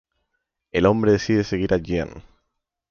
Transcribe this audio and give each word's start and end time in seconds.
El 0.71 0.87
hombre 0.87 1.11
decide 1.11 1.43
seguir 1.43 1.75
a 1.75 1.77
Jeanne. 1.77 2.23